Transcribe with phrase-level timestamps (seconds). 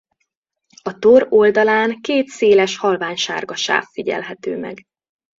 [0.81, 4.83] A tor oldalán két széles halványsárga sáv figyelhető meg.